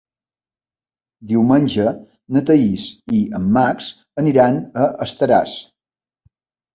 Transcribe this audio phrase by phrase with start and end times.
[1.31, 1.91] Diumenge
[2.37, 2.85] na Thaís
[3.17, 3.89] i en Max
[4.23, 5.55] aniran a Estaràs.